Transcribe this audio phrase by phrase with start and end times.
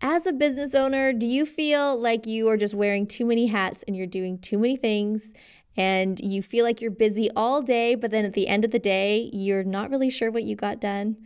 [0.00, 3.82] As a business owner, do you feel like you are just wearing too many hats
[3.82, 5.32] and you're doing too many things
[5.76, 8.78] and you feel like you're busy all day, but then at the end of the
[8.78, 11.16] day, you're not really sure what you got done?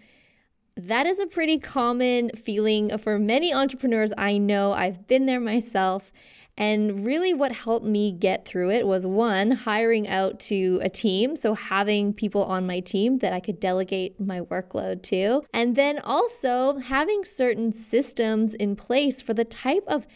[0.75, 4.73] That is a pretty common feeling for many entrepreneurs I know.
[4.73, 6.11] I've been there myself.
[6.57, 11.35] And really, what helped me get through it was one, hiring out to a team.
[11.35, 15.43] So, having people on my team that I could delegate my workload to.
[15.55, 20.07] And then also having certain systems in place for the type of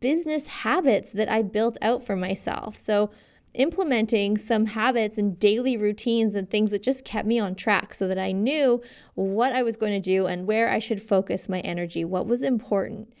[0.00, 2.76] business habits that I built out for myself.
[2.78, 3.10] So,
[3.54, 8.06] implementing some habits and daily routines and things that just kept me on track so
[8.08, 8.82] that I knew
[9.14, 12.42] what I was going to do and where I should focus my energy, what was
[12.42, 13.12] important.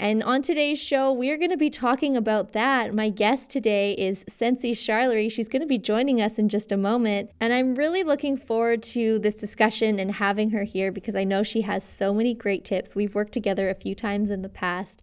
[0.00, 2.94] And on today's show, we are going to be talking about that.
[2.94, 5.30] My guest today is Sensi Charlery.
[5.30, 7.32] She's going to be joining us in just a moment.
[7.38, 11.42] And I'm really looking forward to this discussion and having her here because I know
[11.42, 12.94] she has so many great tips.
[12.94, 15.02] We've worked together a few times in the past.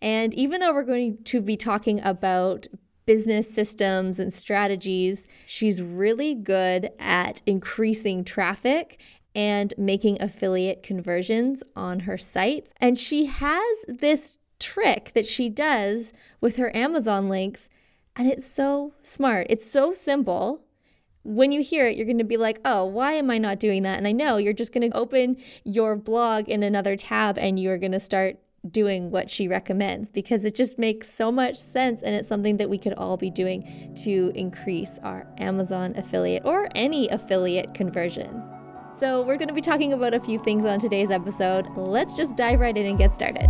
[0.00, 2.68] And even though we're going to be talking about
[3.04, 8.98] business systems and strategies, she's really good at increasing traffic
[9.38, 12.74] and making affiliate conversions on her sites.
[12.80, 17.68] And she has this trick that she does with her Amazon links,
[18.16, 19.46] and it's so smart.
[19.48, 20.64] It's so simple.
[21.22, 23.84] When you hear it, you're going to be like, oh, why am I not doing
[23.84, 23.98] that?
[23.98, 27.78] And I know you're just going to open your blog in another tab and you're
[27.78, 32.16] going to start doing what she recommends because it just makes so much sense and
[32.16, 37.08] it's something that we could all be doing to increase our Amazon affiliate or any
[37.10, 38.42] affiliate conversions.
[38.92, 41.68] So, we're going to be talking about a few things on today's episode.
[41.76, 43.48] Let's just dive right in and get started.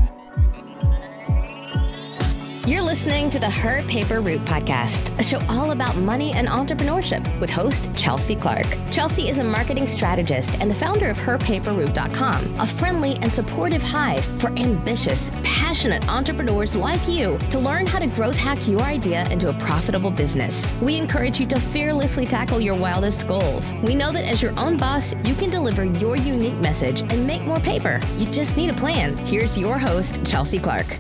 [2.69, 7.41] You're listening to the Her Paper Route podcast, a show all about money and entrepreneurship
[7.41, 8.67] with host Chelsea Clark.
[8.91, 14.23] Chelsea is a marketing strategist and the founder of HerPaperRoute.com, a friendly and supportive hive
[14.39, 19.49] for ambitious, passionate entrepreneurs like you to learn how to growth hack your idea into
[19.49, 20.71] a profitable business.
[20.83, 23.73] We encourage you to fearlessly tackle your wildest goals.
[23.83, 27.41] We know that as your own boss, you can deliver your unique message and make
[27.47, 27.99] more paper.
[28.19, 29.17] You just need a plan.
[29.27, 30.99] Here's your host, Chelsea Clark.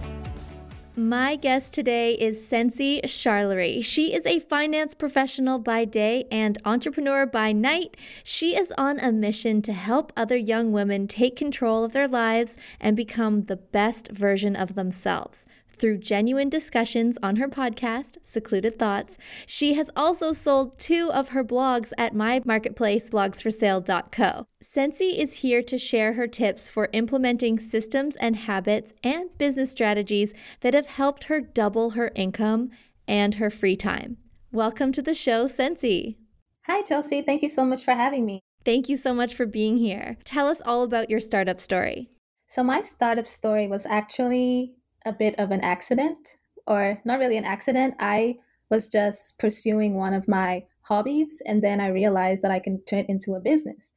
[0.98, 3.84] My guest today is Sensi Charlery.
[3.84, 7.96] She is a finance professional by day and entrepreneur by night.
[8.24, 12.56] She is on a mission to help other young women take control of their lives
[12.80, 15.46] and become the best version of themselves
[15.78, 19.16] through genuine discussions on her podcast, Secluded Thoughts.
[19.46, 24.46] She has also sold two of her blogs at my marketplace, blogsforsale.co.
[24.60, 30.34] Sensi is here to share her tips for implementing systems and habits and business strategies
[30.60, 32.70] that have helped her double her income
[33.06, 34.16] and her free time.
[34.52, 36.18] Welcome to the show, Sensi.
[36.66, 37.22] Hi, Chelsea.
[37.22, 38.40] Thank you so much for having me.
[38.64, 40.18] Thank you so much for being here.
[40.24, 42.10] Tell us all about your startup story.
[42.46, 44.74] So, my startup story was actually
[45.04, 46.36] a bit of an accident,
[46.66, 47.94] or not really an accident.
[47.98, 48.38] I
[48.70, 53.00] was just pursuing one of my hobbies, and then I realized that I can turn
[53.00, 53.92] it into a business.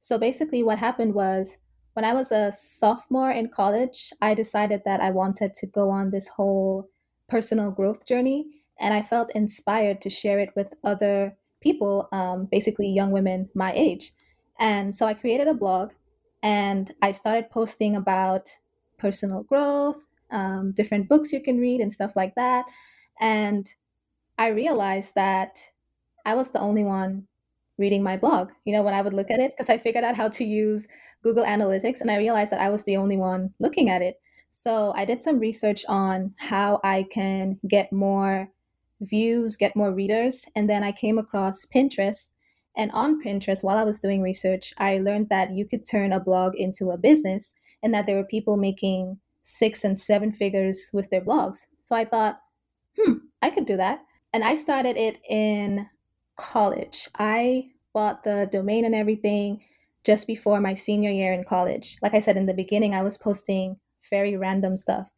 [0.00, 1.58] So basically, what happened was
[1.94, 6.10] when I was a sophomore in college, I decided that I wanted to go on
[6.10, 6.88] this whole
[7.28, 8.46] personal growth journey,
[8.80, 13.72] and I felt inspired to share it with other people, um, basically young women my
[13.74, 14.12] age.
[14.58, 15.92] And so I created a blog
[16.42, 18.50] and I started posting about
[18.98, 22.64] personal growth, um, different books you can read and stuff like that.
[23.20, 23.66] And
[24.38, 25.58] I realized that
[26.24, 27.26] I was the only one
[27.78, 28.50] reading my blog.
[28.64, 30.86] You know, when I would look at it, because I figured out how to use
[31.22, 34.20] Google Analytics and I realized that I was the only one looking at it.
[34.50, 38.48] So I did some research on how I can get more
[39.00, 40.46] views, get more readers.
[40.54, 42.30] And then I came across Pinterest.
[42.76, 46.20] And on Pinterest, while I was doing research, I learned that you could turn a
[46.20, 51.08] blog into a business and that there were people making six and seven figures with
[51.10, 51.60] their blogs.
[51.82, 52.40] So I thought,
[52.98, 54.00] hmm, I could do that.
[54.32, 55.86] And I started it in
[56.36, 57.08] college.
[57.18, 59.62] I bought the domain and everything
[60.04, 61.96] just before my senior year in college.
[62.02, 63.76] Like I said in the beginning, I was posting
[64.10, 65.10] very random stuff.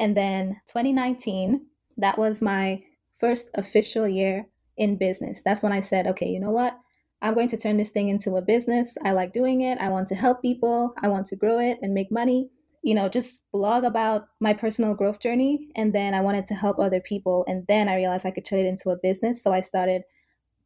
[0.00, 1.64] And then 2019,
[1.98, 2.82] that was my
[3.18, 4.46] first official year
[4.76, 5.42] in business.
[5.42, 6.76] That's when I said, okay, you know what?
[7.22, 8.98] I'm going to turn this thing into a business.
[9.04, 9.78] I like doing it.
[9.78, 10.94] I want to help people.
[11.00, 12.50] I want to grow it and make money
[12.84, 15.68] you know, just blog about my personal growth journey.
[15.74, 17.44] And then I wanted to help other people.
[17.48, 19.42] And then I realized I could turn it into a business.
[19.42, 20.02] So I started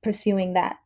[0.02, 0.76] pursuing that.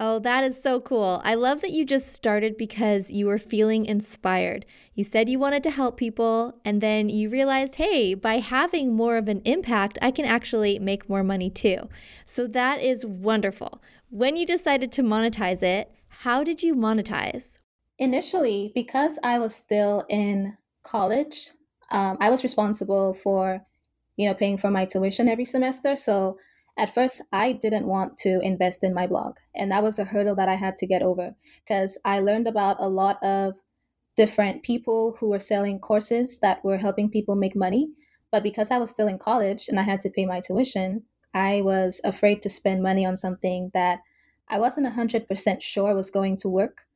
[0.00, 1.20] Oh, that is so cool.
[1.24, 4.64] I love that you just started because you were feeling inspired.
[4.94, 9.16] You said you wanted to help people, and then you realized, hey, by having more
[9.16, 11.88] of an impact, I can actually make more money too.
[12.26, 13.82] So that is wonderful.
[14.08, 17.58] When you decided to monetize it, how did you monetize?
[17.98, 21.50] Initially, because I was still in college,
[21.90, 23.64] um, I was responsible for,
[24.16, 25.96] you know, paying for my tuition every semester.
[25.96, 26.38] So
[26.78, 29.36] at first, I didn't want to invest in my blog.
[29.56, 31.34] And that was a hurdle that I had to get over
[31.64, 33.56] because I learned about a lot of
[34.16, 37.90] different people who were selling courses that were helping people make money.
[38.30, 41.02] But because I was still in college and I had to pay my tuition,
[41.34, 44.00] I was afraid to spend money on something that
[44.48, 46.87] I wasn't 100% sure was going to work.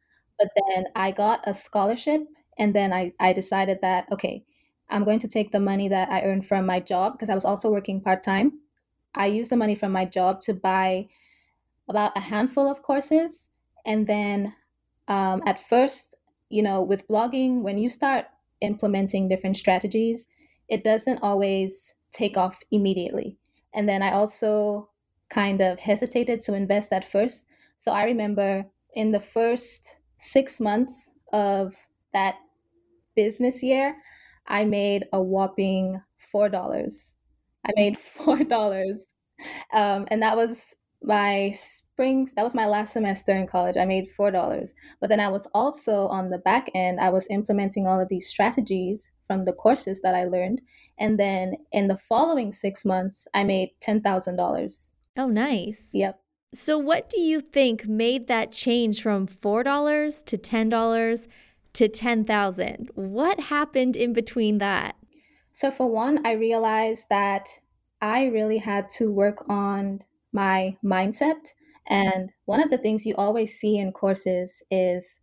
[0.42, 2.22] But then I got a scholarship,
[2.58, 4.44] and then I, I decided that, okay,
[4.90, 7.44] I'm going to take the money that I earned from my job because I was
[7.44, 8.58] also working part time.
[9.14, 11.06] I used the money from my job to buy
[11.88, 13.50] about a handful of courses.
[13.86, 14.52] And then
[15.06, 16.16] um, at first,
[16.50, 18.26] you know, with blogging, when you start
[18.60, 20.26] implementing different strategies,
[20.68, 23.38] it doesn't always take off immediately.
[23.74, 24.90] And then I also
[25.30, 27.46] kind of hesitated to invest at first.
[27.78, 31.74] So I remember in the first six months of
[32.12, 32.36] that
[33.16, 33.96] business year,
[34.46, 36.00] I made a whopping
[36.34, 37.14] $4.
[37.66, 38.94] I made $4.
[39.74, 43.76] Um, and that was my spring, that was my last semester in college.
[43.76, 44.72] I made $4.
[45.00, 48.28] But then I was also on the back end, I was implementing all of these
[48.28, 50.60] strategies from the courses that I learned.
[50.98, 54.90] And then in the following six months, I made $10,000.
[55.16, 55.90] Oh, nice.
[55.92, 56.20] Yep.
[56.54, 61.26] So, what do you think made that change from $4 to $10
[61.72, 62.90] to 10,000?
[62.94, 64.96] What happened in between that?
[65.52, 67.48] So, for one, I realized that
[68.02, 70.00] I really had to work on
[70.32, 71.54] my mindset.
[71.86, 75.20] And one of the things you always see in courses is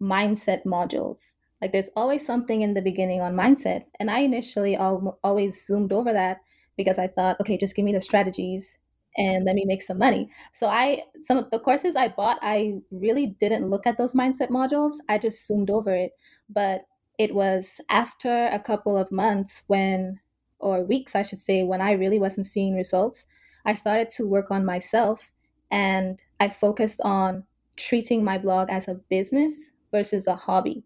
[0.00, 1.34] mindset modules.
[1.60, 3.84] Like there's always something in the beginning on mindset.
[4.00, 6.40] And I initially al- always zoomed over that
[6.76, 8.78] because I thought, okay, just give me the strategies
[9.16, 10.30] and let me make some money.
[10.52, 14.48] So I some of the courses I bought, I really didn't look at those mindset
[14.48, 14.94] modules.
[15.08, 16.12] I just zoomed over it.
[16.48, 16.86] But
[17.18, 20.20] it was after a couple of months when
[20.58, 23.26] or weeks I should say when I really wasn't seeing results,
[23.66, 25.32] I started to work on myself
[25.70, 27.44] and I focused on
[27.76, 30.84] treating my blog as a business versus a hobby.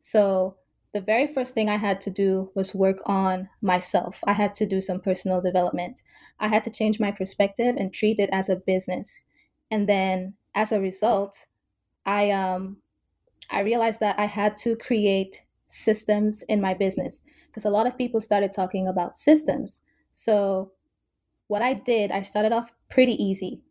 [0.00, 0.56] So
[0.94, 4.22] the very first thing I had to do was work on myself.
[4.28, 6.04] I had to do some personal development.
[6.38, 9.24] I had to change my perspective and treat it as a business.
[9.72, 11.46] And then as a result,
[12.06, 12.76] I um
[13.50, 17.98] I realized that I had to create systems in my business because a lot of
[17.98, 19.82] people started talking about systems.
[20.12, 20.72] So
[21.48, 23.62] what I did, I started off pretty easy.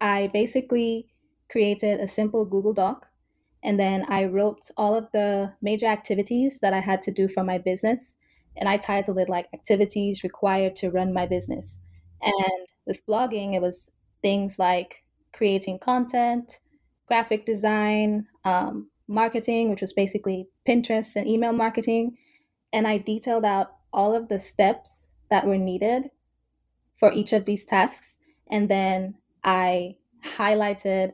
[0.00, 1.06] I basically
[1.50, 3.11] created a simple Google Doc
[3.62, 7.44] and then I wrote all of the major activities that I had to do for
[7.44, 8.16] my business.
[8.56, 11.78] And I titled it like activities required to run my business.
[12.20, 13.88] And with blogging, it was
[14.20, 16.60] things like creating content,
[17.06, 22.16] graphic design, um, marketing, which was basically Pinterest and email marketing.
[22.72, 26.10] And I detailed out all of the steps that were needed
[26.96, 28.18] for each of these tasks.
[28.50, 29.14] And then
[29.44, 31.12] I highlighted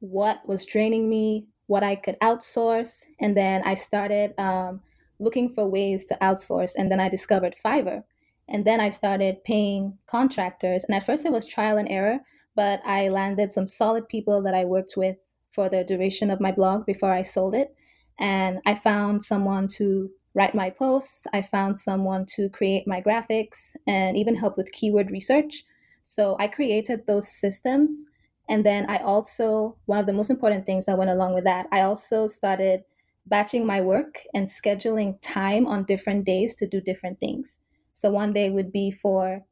[0.00, 3.04] what was draining me, what I could outsource.
[3.20, 4.80] And then I started um,
[5.18, 6.74] looking for ways to outsource.
[6.76, 8.02] And then I discovered Fiverr.
[8.48, 10.84] And then I started paying contractors.
[10.84, 12.20] And at first it was trial and error,
[12.54, 15.16] but I landed some solid people that I worked with
[15.52, 17.74] for the duration of my blog before I sold it.
[18.18, 21.26] And I found someone to write my posts.
[21.32, 25.64] I found someone to create my graphics and even help with keyword research.
[26.02, 28.04] So I created those systems
[28.48, 31.66] and then I also, one of the most important things that went along with that,
[31.72, 32.84] I also started
[33.26, 37.58] batching my work and scheduling time on different days to do different things.
[37.94, 39.42] So one day would be for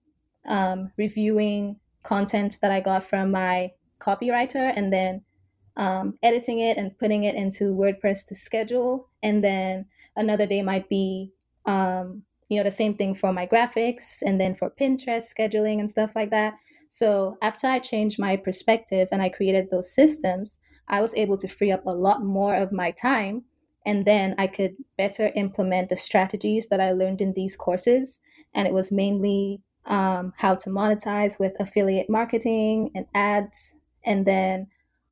[0.47, 5.23] um, reviewing content that I got from my copywriter and then
[5.77, 9.09] um, editing it and putting it into WordPress to schedule.
[9.23, 11.33] And then another day might be,
[11.65, 15.89] um, you know, the same thing for my graphics and then for Pinterest scheduling and
[15.89, 16.55] stuff like that.
[16.93, 20.59] So after I changed my perspective and I created those systems,
[20.89, 23.45] I was able to free up a lot more of my time.
[23.87, 28.21] And then I could better implement the strategies that I learned in these courses.
[28.53, 33.73] And it was mainly um, how to monetize with affiliate marketing and ads.
[34.05, 34.67] And then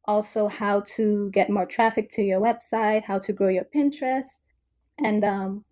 [0.05, 4.41] also how to get more traffic to your website, how to grow your Pinterest.
[5.03, 5.65] And um,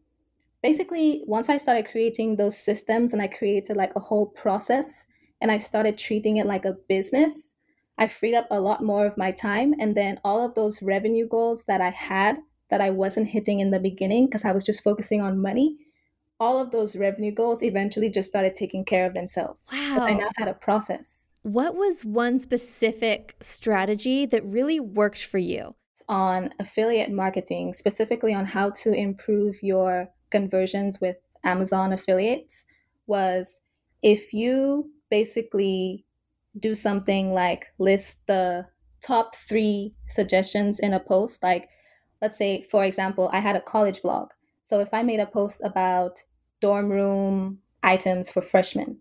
[0.63, 5.05] basically, once I started creating those systems and I created like a whole process
[5.41, 7.55] and I started treating it like a business,
[7.99, 9.75] I freed up a lot more of my time.
[9.79, 12.39] And then all of those revenue goals that I had
[12.71, 15.77] that I wasn't hitting in the beginning because I was just focusing on money,
[16.41, 19.67] all of those revenue goals eventually just started taking care of themselves.
[19.73, 19.99] Wow.
[20.01, 21.31] I now had a process.
[21.43, 25.75] What was one specific strategy that really worked for you?
[26.09, 32.65] On affiliate marketing, specifically on how to improve your conversions with Amazon affiliates
[33.07, 33.61] was
[34.03, 36.05] if you basically
[36.59, 38.67] do something like list the
[39.01, 41.69] top three suggestions in a post, like
[42.21, 44.31] let's say, for example, I had a college blog.
[44.65, 46.23] So if I made a post about
[46.61, 48.99] dorm room items for freshmen,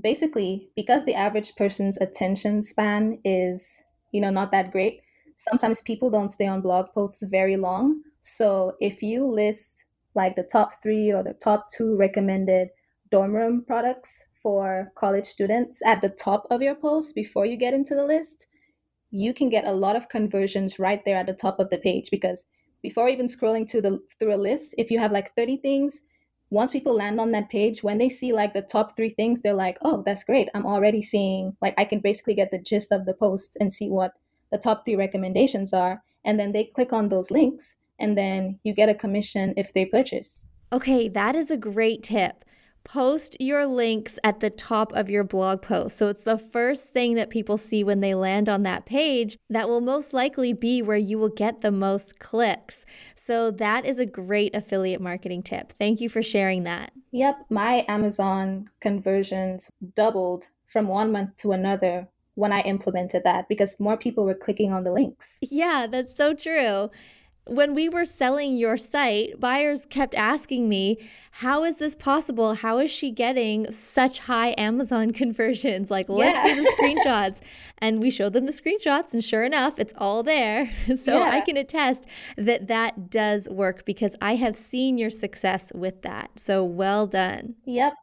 [0.00, 3.76] basically, because the average person's attention span is,
[4.12, 5.00] you know, not that great,
[5.36, 8.02] sometimes people don't stay on blog posts very long.
[8.20, 12.68] So if you list like the top three or the top two recommended
[13.10, 17.74] dorm room products for college students at the top of your post before you get
[17.74, 18.46] into the list,
[19.10, 22.10] you can get a lot of conversions right there at the top of the page
[22.10, 22.44] because
[22.82, 26.02] before even scrolling to the through a list, if you have like 30 things,
[26.50, 29.54] once people land on that page, when they see like the top three things, they're
[29.54, 30.48] like, oh, that's great.
[30.54, 33.88] I'm already seeing, like, I can basically get the gist of the post and see
[33.88, 34.12] what
[34.52, 36.02] the top three recommendations are.
[36.24, 39.86] And then they click on those links, and then you get a commission if they
[39.86, 40.46] purchase.
[40.72, 42.44] Okay, that is a great tip
[42.84, 45.96] post your links at the top of your blog post.
[45.96, 49.68] So it's the first thing that people see when they land on that page that
[49.68, 52.84] will most likely be where you will get the most clicks.
[53.16, 55.72] So that is a great affiliate marketing tip.
[55.72, 56.92] Thank you for sharing that.
[57.12, 63.78] Yep, my Amazon conversions doubled from one month to another when I implemented that because
[63.78, 65.38] more people were clicking on the links.
[65.40, 66.90] Yeah, that's so true
[67.46, 70.98] when we were selling your site, buyers kept asking me,
[71.30, 72.54] How is this possible?
[72.54, 75.90] How is she getting such high Amazon conversions?
[75.90, 77.40] Like, let's see the screenshots.
[77.78, 80.70] and we showed them the screenshots, and sure enough, it's all there.
[80.96, 81.30] so yeah.
[81.30, 86.30] I can attest that that does work because I have seen your success with that.
[86.36, 87.56] So well done.
[87.66, 87.94] Yep.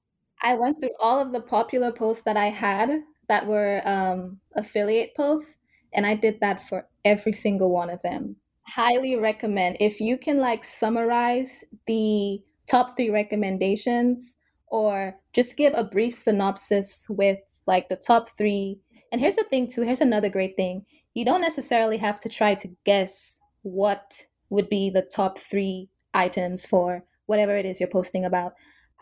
[0.43, 5.15] I went through all of the popular posts that I had that were um, affiliate
[5.15, 5.57] posts,
[5.93, 8.35] and I did that for every single one of them
[8.73, 14.37] highly recommend if you can like summarize the top three recommendations
[14.67, 18.79] or just give a brief synopsis with like the top three.
[19.11, 19.81] And here's the thing, too.
[19.81, 20.85] Here's another great thing.
[21.13, 26.65] You don't necessarily have to try to guess what would be the top three items
[26.65, 28.53] for whatever it is you're posting about.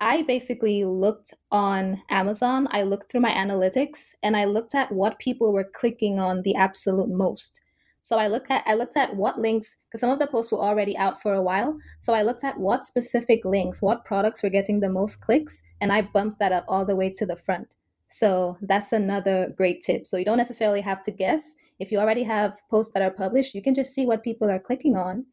[0.02, 5.20] I basically looked on Amazon, I looked through my analytics, and I looked at what
[5.20, 7.62] people were clicking on the absolute most.
[8.02, 10.60] So I looked at I looked at what links because some of the posts were
[10.60, 11.78] already out for a while.
[12.00, 15.92] So I looked at what specific links, what products were getting the most clicks, and
[15.92, 17.76] I bumped that up all the way to the front.
[18.08, 20.06] So that's another great tip.
[20.06, 21.54] So you don't necessarily have to guess.
[21.80, 24.60] If you already have posts that are published, you can just see what people are
[24.60, 25.26] clicking on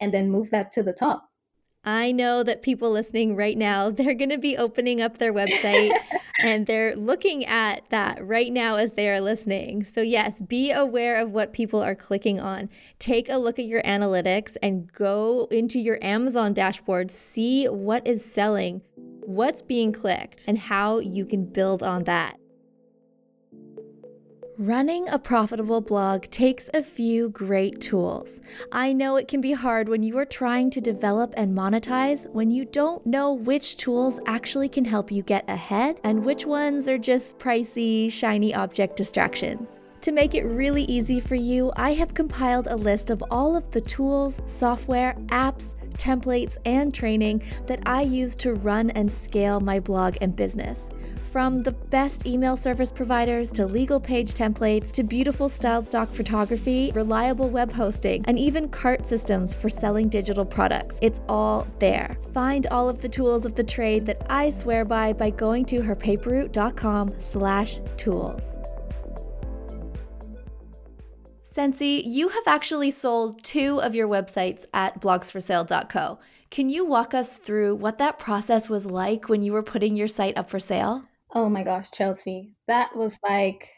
[0.00, 1.30] and then move that to the top.
[1.84, 5.92] I know that people listening right now, they're going to be opening up their website
[6.44, 9.86] and they're looking at that right now as they are listening.
[9.86, 12.68] So, yes, be aware of what people are clicking on.
[12.98, 18.22] Take a look at your analytics and go into your Amazon dashboard, see what is
[18.22, 18.82] selling,
[19.22, 22.38] what's being clicked, and how you can build on that.
[24.58, 28.40] Running a profitable blog takes a few great tools.
[28.70, 32.52] I know it can be hard when you are trying to develop and monetize when
[32.52, 36.98] you don't know which tools actually can help you get ahead and which ones are
[36.98, 39.80] just pricey, shiny object distractions.
[40.02, 43.68] To make it really easy for you, I have compiled a list of all of
[43.72, 49.80] the tools, software, apps, templates, and training that I use to run and scale my
[49.80, 50.90] blog and business.
[51.34, 56.92] From the best email service providers to legal page templates to beautiful styled stock photography,
[56.94, 61.00] reliable web hosting, and even cart systems for selling digital products.
[61.02, 62.16] It's all there.
[62.32, 65.80] Find all of the tools of the trade that I swear by by going to
[65.80, 68.56] herpaperroute.com slash tools.
[71.42, 76.20] Sensi, you have actually sold two of your websites at blogsforsale.co.
[76.52, 80.06] Can you walk us through what that process was like when you were putting your
[80.06, 81.02] site up for sale?
[81.34, 82.54] Oh my gosh, Chelsea.
[82.66, 83.68] That was like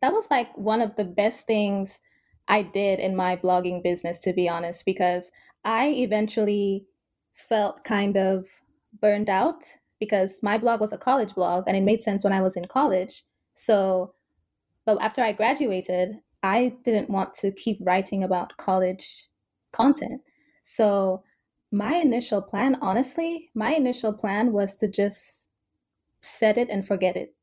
[0.00, 2.00] that was like one of the best things
[2.48, 5.30] I did in my blogging business to be honest because
[5.64, 6.86] I eventually
[7.32, 8.46] felt kind of
[9.00, 9.64] burned out
[10.00, 12.66] because my blog was a college blog and it made sense when I was in
[12.66, 13.22] college.
[13.54, 14.14] So
[14.86, 19.28] but after I graduated, I didn't want to keep writing about college
[19.72, 20.22] content.
[20.62, 21.24] So
[21.72, 25.48] my initial plan, honestly, my initial plan was to just
[26.24, 27.34] set it and forget it.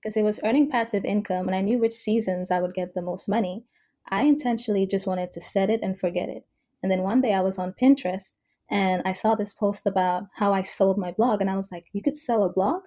[0.00, 3.02] Because it was earning passive income and I knew which seasons I would get the
[3.02, 3.64] most money.
[4.10, 6.46] I intentionally just wanted to set it and forget it.
[6.82, 8.32] And then one day I was on Pinterest
[8.70, 11.40] and I saw this post about how I sold my blog.
[11.40, 12.82] And I was like, you could sell a blog?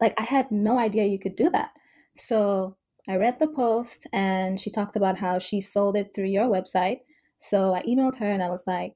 [0.00, 1.70] Like, I had no idea you could do that.
[2.14, 2.76] So
[3.08, 7.00] I read the post and she talked about how she sold it through your website.
[7.38, 8.94] So I emailed her and I was like,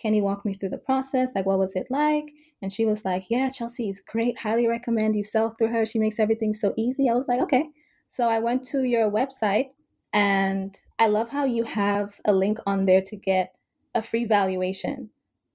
[0.00, 1.32] can you walk me through the process?
[1.34, 2.26] Like, what was it like?
[2.62, 4.38] And she was like, Yeah, Chelsea is great.
[4.38, 5.84] Highly recommend you sell through her.
[5.84, 7.08] She makes everything so easy.
[7.08, 7.68] I was like, Okay.
[8.06, 9.70] So I went to your website
[10.12, 13.54] and I love how you have a link on there to get
[13.94, 15.10] a free valuation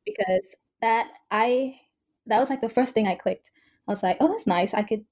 [0.06, 1.80] because that I
[2.26, 3.52] that was like the first thing I clicked.
[3.88, 4.74] I was like, oh, that's nice.
[4.74, 5.06] I could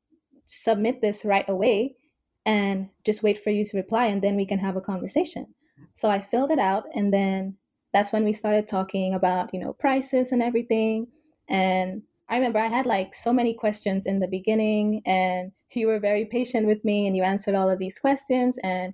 [0.45, 1.95] submit this right away
[2.45, 5.47] and just wait for you to reply and then we can have a conversation.
[5.93, 7.55] So I filled it out and then
[7.93, 11.07] that's when we started talking about, you know, prices and everything.
[11.49, 15.99] And I remember I had like so many questions in the beginning and you were
[15.99, 18.93] very patient with me and you answered all of these questions and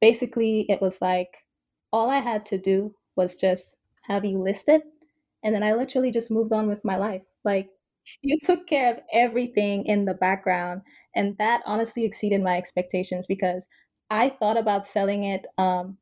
[0.00, 1.36] basically it was like
[1.92, 4.82] all I had to do was just have you listed
[5.42, 7.26] and then I literally just moved on with my life.
[7.44, 7.70] Like
[8.22, 10.82] you took care of everything in the background
[11.14, 13.68] and that honestly exceeded my expectations because
[14.10, 15.98] I thought about selling it um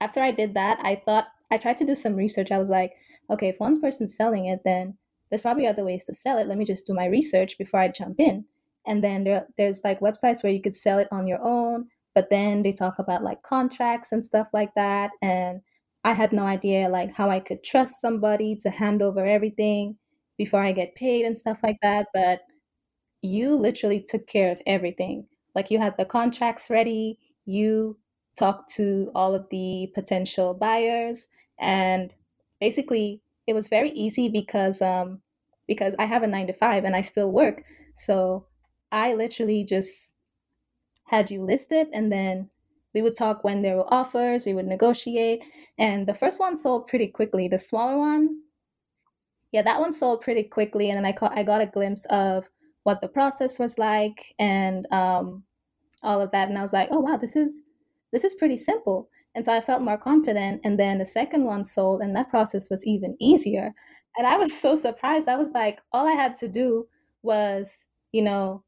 [0.00, 2.50] after I did that, I thought I tried to do some research.
[2.52, 2.92] I was like,
[3.30, 4.96] okay, if one person's selling it, then
[5.34, 6.46] there's probably other ways to sell it.
[6.46, 8.44] Let me just do my research before I jump in.
[8.86, 12.30] And then there, there's like websites where you could sell it on your own, but
[12.30, 15.10] then they talk about like contracts and stuff like that.
[15.22, 15.60] And
[16.04, 19.96] I had no idea like how I could trust somebody to hand over everything
[20.38, 22.06] before I get paid and stuff like that.
[22.14, 22.42] But
[23.20, 25.26] you literally took care of everything.
[25.56, 27.98] Like you had the contracts ready, you
[28.38, 31.26] talked to all of the potential buyers,
[31.58, 32.14] and
[32.60, 35.20] basically it was very easy because um
[35.66, 37.62] because I have a nine to five and I still work.
[37.94, 38.46] So
[38.92, 40.12] I literally just
[41.06, 42.50] had you listed and then
[42.94, 45.42] we would talk when there were offers, we would negotiate.
[45.78, 47.48] And the first one sold pretty quickly.
[47.48, 48.38] The smaller one,
[49.52, 50.90] yeah, that one sold pretty quickly.
[50.90, 52.48] And then I, caught, I got a glimpse of
[52.84, 55.42] what the process was like and um,
[56.02, 56.48] all of that.
[56.48, 57.62] And I was like, oh, wow, this is,
[58.12, 59.08] this is pretty simple.
[59.34, 60.60] And so I felt more confident.
[60.62, 63.74] And then the second one sold, and that process was even easier.
[64.16, 65.28] And I was so surprised.
[65.28, 66.86] I was like, all I had to do
[67.22, 68.62] was, you know,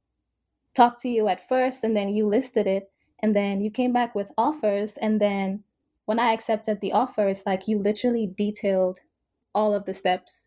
[0.75, 4.15] talk to you at first, and then you listed it and then you came back
[4.15, 5.63] with offers and then
[6.05, 9.01] when i accepted the offer it's like you literally detailed
[9.55, 10.45] all of the steps.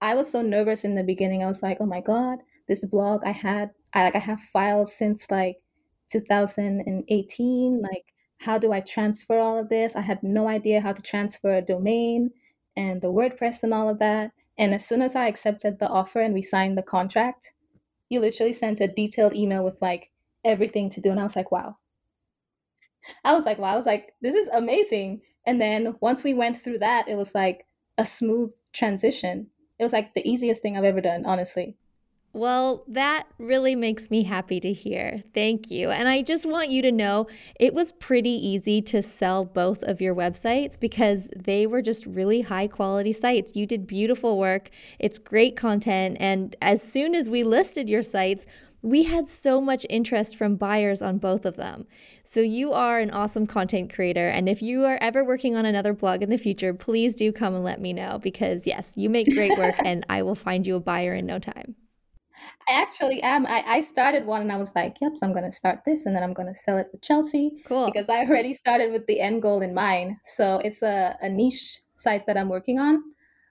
[0.00, 1.42] I was so nervous in the beginning.
[1.42, 2.38] I was like oh my god
[2.68, 5.56] this blog i had i like i have files since like
[6.10, 8.04] 2018 like
[8.38, 9.96] how do i transfer all of this?
[9.96, 12.30] I had no idea how to transfer a domain
[12.80, 16.20] and the wordpress and all of that and as soon as i accepted the offer
[16.20, 17.52] and we signed the contract
[18.08, 20.10] you literally sent a detailed email with like
[20.44, 21.76] everything to do and i was like wow
[23.24, 25.22] I was like, wow, I was like, this is amazing.
[25.46, 27.66] And then once we went through that, it was like
[27.98, 29.48] a smooth transition.
[29.78, 31.76] It was like the easiest thing I've ever done, honestly.
[32.32, 35.24] Well, that really makes me happy to hear.
[35.34, 35.90] Thank you.
[35.90, 37.26] And I just want you to know
[37.58, 42.42] it was pretty easy to sell both of your websites because they were just really
[42.42, 43.56] high quality sites.
[43.56, 46.18] You did beautiful work, it's great content.
[46.20, 48.46] And as soon as we listed your sites,
[48.82, 51.86] we had so much interest from buyers on both of them.
[52.24, 54.28] So, you are an awesome content creator.
[54.28, 57.54] And if you are ever working on another blog in the future, please do come
[57.54, 60.76] and let me know because, yes, you make great work and I will find you
[60.76, 61.74] a buyer in no time.
[62.68, 63.46] I actually am.
[63.46, 66.06] I, I started one and I was like, yep, so I'm going to start this
[66.06, 67.62] and then I'm going to sell it with Chelsea.
[67.66, 67.86] Cool.
[67.86, 70.16] Because I already started with the end goal in mind.
[70.24, 73.02] So, it's a, a niche site that I'm working on.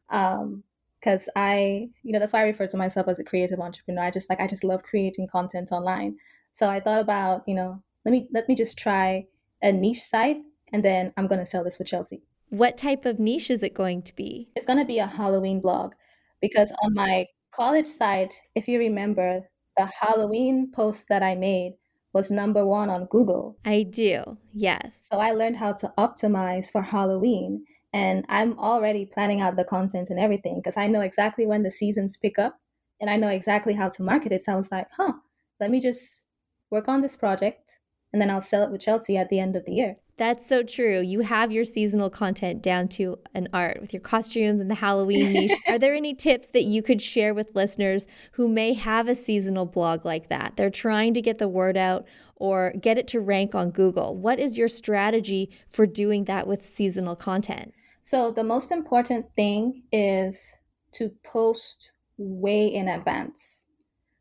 [0.10, 0.64] Um,
[1.00, 4.04] because I, you know, that's why I refer to myself as a creative entrepreneur.
[4.04, 6.18] I just like I just love creating content online.
[6.52, 9.26] So I thought about, you know, let me let me just try
[9.62, 10.38] a niche site
[10.74, 12.22] and then I'm going to sell this with Chelsea.
[12.50, 14.52] What type of niche is it going to be?
[14.56, 15.94] It's going to be a Halloween blog
[16.42, 21.76] because on my college site, if you remember, the Halloween post that I made
[22.14, 23.58] was number 1 on Google.
[23.66, 24.38] I do.
[24.54, 25.08] Yes.
[25.10, 30.10] So I learned how to optimize for Halloween and I'm already planning out the content
[30.10, 32.60] and everything because I know exactly when the seasons pick up
[33.00, 34.44] and I know exactly how to market it.
[34.44, 35.14] So I was like, huh,
[35.60, 36.26] let me just
[36.72, 37.80] work on this project
[38.12, 39.96] and then I'll sell it with Chelsea at the end of the year.
[40.20, 41.00] That's so true.
[41.00, 45.32] You have your seasonal content down to an art with your costumes and the Halloween
[45.32, 45.58] niche.
[45.70, 49.66] Are there any tips that you could share with listeners who may have a seasonal
[49.66, 50.58] blog like that?
[50.58, 52.06] They're trying to get the word out
[52.36, 54.14] or get it to rank on Google.
[54.14, 57.74] What is your strategy for doing that with seasonal content?
[58.02, 60.54] So the most important thing is
[60.96, 63.68] to post way in advance.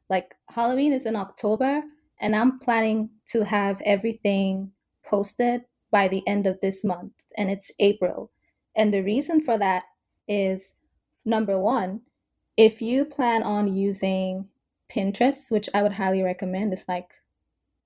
[0.09, 1.83] Like Halloween is in October,
[2.21, 4.71] and I'm planning to have everything
[5.05, 8.31] posted by the end of this month, and it's April.
[8.77, 9.85] And the reason for that
[10.29, 10.75] is
[11.25, 12.01] number one,
[12.57, 14.49] if you plan on using
[14.91, 17.11] Pinterest, which I would highly recommend, it's like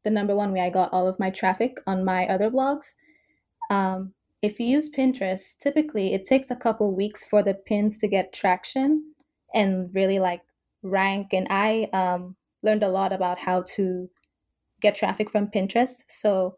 [0.04, 2.94] the number one way I got all of my traffic on my other blogs.
[3.70, 4.12] Um,
[4.42, 8.32] if you use Pinterest, typically it takes a couple weeks for the pins to get
[8.32, 9.14] traction
[9.54, 10.42] and really like
[10.82, 11.28] rank.
[11.32, 14.10] And I um, learned a lot about how to
[14.80, 16.02] get traffic from Pinterest.
[16.08, 16.56] So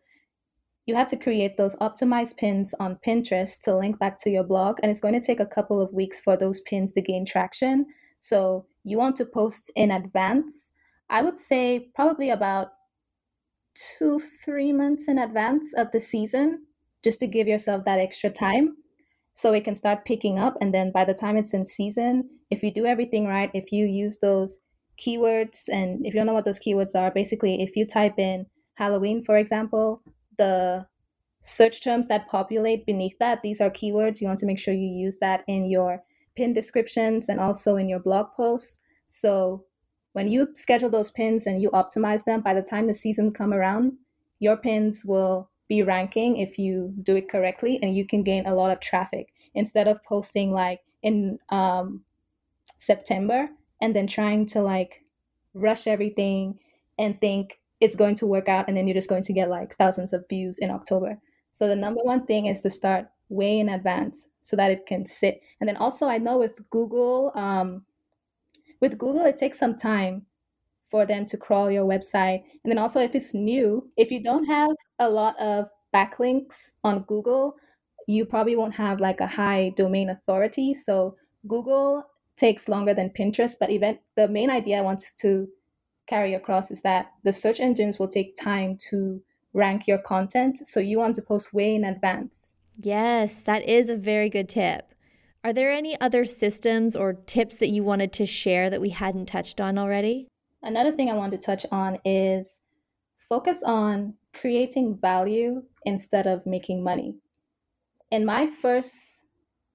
[0.86, 4.78] you have to create those optimized pins on Pinterest to link back to your blog.
[4.82, 7.86] And it's going to take a couple of weeks for those pins to gain traction.
[8.18, 10.72] So you want to post in advance.
[11.08, 12.68] I would say probably about
[13.98, 16.66] two, three months in advance of the season,
[17.02, 18.76] just to give yourself that extra time
[19.34, 20.56] so it can start picking up.
[20.60, 23.86] And then by the time it's in season, if you do everything right, if you
[23.86, 24.58] use those
[24.98, 28.46] keywords, and if you don't know what those keywords are, basically, if you type in
[28.74, 30.02] Halloween, for example,
[30.38, 30.86] the
[31.42, 34.20] search terms that populate beneath that, these are keywords.
[34.20, 36.02] You want to make sure you use that in your
[36.36, 38.80] pin descriptions and also in your blog posts.
[39.08, 39.64] So
[40.12, 43.52] when you schedule those pins and you optimize them, by the time the season come
[43.52, 43.92] around,
[44.38, 48.54] your pins will be ranking if you do it correctly and you can gain a
[48.54, 52.02] lot of traffic instead of posting like in um,
[52.78, 53.48] September
[53.80, 55.04] and then trying to like
[55.54, 56.58] rush everything
[56.98, 59.76] and think it's going to work out and then you're just going to get like
[59.76, 61.18] thousands of views in October.
[61.52, 65.06] So the number one thing is to start way in advance so that it can
[65.06, 65.40] sit.
[65.60, 67.84] And then also I know with Google, um,
[68.80, 70.26] with Google it takes some time
[70.90, 72.42] for them to crawl your website.
[72.62, 77.02] And then also if it's new, if you don't have a lot of backlinks on
[77.02, 77.56] Google,
[78.06, 80.74] you probably won't have like a high domain authority.
[80.74, 81.16] So
[81.48, 82.04] Google
[82.36, 85.48] takes longer than Pinterest, but event the main idea I want to
[86.06, 90.66] carry across is that the search engines will take time to rank your content.
[90.66, 92.52] So you want to post way in advance.
[92.80, 94.94] Yes, that is a very good tip.
[95.44, 99.26] Are there any other systems or tips that you wanted to share that we hadn't
[99.26, 100.26] touched on already?
[100.62, 102.60] Another thing I want to touch on is
[103.18, 107.16] focus on creating value instead of making money.
[108.10, 108.94] In my first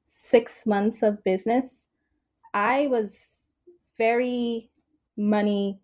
[0.06, 1.88] six months of business,
[2.54, 3.46] I was
[3.98, 4.72] very
[5.16, 5.80] money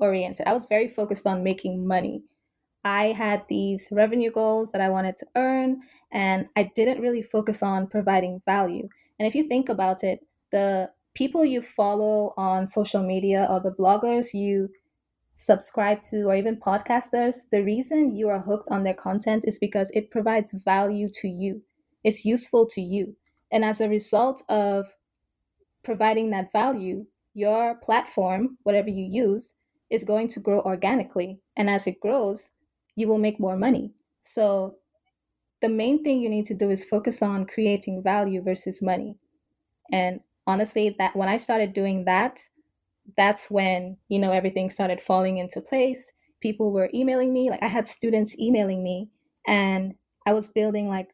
[0.00, 0.46] oriented.
[0.46, 2.22] I was very focused on making money.
[2.84, 5.80] I had these revenue goals that I wanted to earn,
[6.12, 8.88] and I didn't really focus on providing value.
[9.18, 10.20] And if you think about it,
[10.52, 14.70] the people you follow on social media or the bloggers you
[15.34, 19.90] subscribe to or even podcasters, the reason you are hooked on their content is because
[19.94, 21.62] it provides value to you.
[22.04, 23.16] It's useful to you.
[23.50, 24.96] And as a result of
[25.84, 29.54] providing that value, your platform, whatever you use,
[29.90, 31.40] is going to grow organically.
[31.56, 32.50] And as it grows,
[32.96, 33.92] you will make more money.
[34.22, 34.76] So
[35.60, 39.16] the main thing you need to do is focus on creating value versus money.
[39.90, 42.40] And honestly, that when I started doing that,
[43.16, 46.12] that's when, you know, everything started falling into place.
[46.40, 49.08] People were emailing me, like I had students emailing me
[49.46, 49.94] and
[50.26, 51.08] I was building like,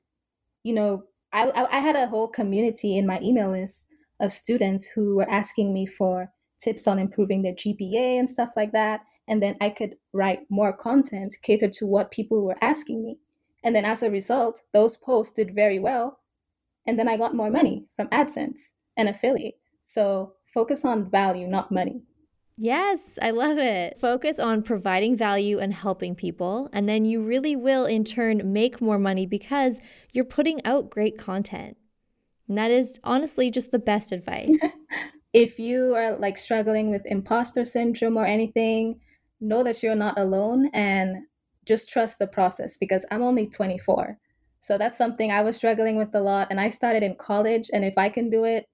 [0.65, 3.87] you know, I, I, had a whole community in my email list
[4.21, 8.73] of students who were asking me for tips on improving their GPA and stuff like
[8.73, 9.01] that.
[9.29, 13.19] And then I could write more content catered to what people were asking me.
[13.65, 16.21] And then as a result, those posts did very well.
[16.87, 18.61] And then I got more money from AdSense
[18.97, 19.59] and affiliate.
[19.83, 22.03] So focus on value, not money.
[22.57, 23.99] Yes, I love it.
[23.99, 28.81] Focus on providing value and helping people, and then you really will in turn make
[28.81, 29.81] more money because
[30.13, 31.77] you're putting out great content.
[32.47, 34.57] And that is honestly just the best advice.
[35.35, 39.01] if you are like struggling with imposter syndrome or anything,
[39.41, 41.17] know that you're not alone and
[41.67, 44.17] just trust the process because I'm only 24.
[44.61, 46.47] So that's something I was struggling with a lot.
[46.51, 47.69] And I started in college.
[47.73, 48.67] And if I can do it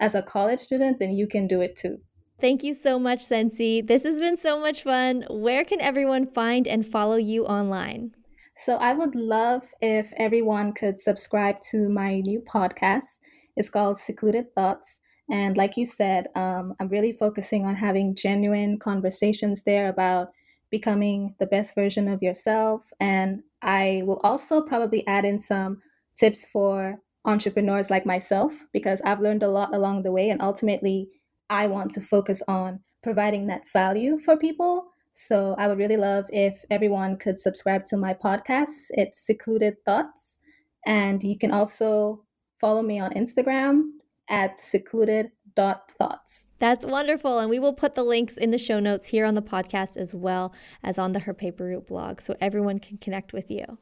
[0.00, 1.98] as a college student, then you can do it too.
[2.40, 3.80] Thank you so much, Sensi.
[3.80, 5.24] This has been so much fun.
[5.30, 8.12] Where can everyone find and follow you online?
[8.56, 13.20] So I would love if everyone could subscribe to my new podcast.
[13.56, 15.00] It's called Secluded Thoughts.
[15.30, 20.28] And like you said, um, I'm really focusing on having genuine conversations there about
[20.70, 22.90] becoming the best version of yourself.
[23.00, 25.80] And I will also probably add in some
[26.16, 30.30] tips for entrepreneurs like myself because I've learned a lot along the way.
[30.30, 31.08] And ultimately,
[31.50, 34.88] I want to focus on providing that value for people
[35.20, 38.86] so I would really love if everyone could subscribe to my podcast.
[38.90, 40.38] It's Secluded Thoughts.
[40.86, 42.22] And you can also
[42.60, 43.97] follow me on Instagram
[44.28, 46.52] at secluded dot thoughts.
[46.60, 47.40] That's wonderful.
[47.40, 50.14] And we will put the links in the show notes here on the podcast as
[50.14, 53.78] well as on the Her Paper Route blog so everyone can connect with you.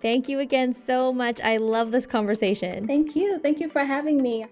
[0.00, 1.40] Thank you again so much.
[1.40, 2.86] I love this conversation.
[2.86, 3.38] Thank you.
[3.38, 4.44] Thank you for having me.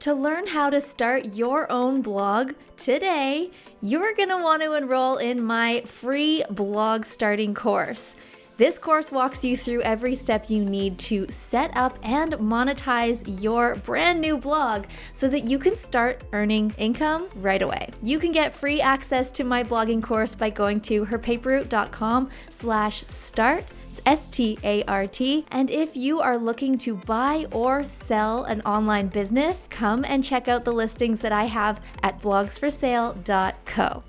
[0.00, 5.16] To learn how to start your own blog today, you're going to want to enroll
[5.16, 8.14] in my free blog starting course.
[8.56, 13.74] This course walks you through every step you need to set up and monetize your
[13.74, 17.90] brand new blog so that you can start earning income right away.
[18.00, 23.64] You can get free access to my blogging course by going to herpaperroute.com slash start.
[23.90, 25.46] It's S-T-A-R-T.
[25.50, 30.46] And if you are looking to buy or sell an online business, come and check
[30.46, 34.04] out the listings that I have at blogsforsale.co.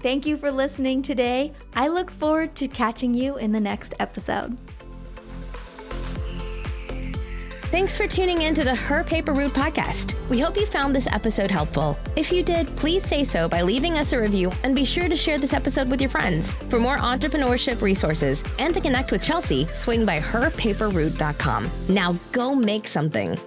[0.00, 1.52] Thank you for listening today.
[1.74, 4.56] I look forward to catching you in the next episode.
[7.70, 10.16] Thanks for tuning in to the Her Paper Route podcast.
[10.28, 11.96] We hope you found this episode helpful.
[12.16, 15.16] If you did, please say so by leaving us a review and be sure to
[15.16, 16.54] share this episode with your friends.
[16.68, 21.70] For more entrepreneurship resources and to connect with Chelsea, swing by herpaperroute.com.
[21.88, 23.38] Now go make something.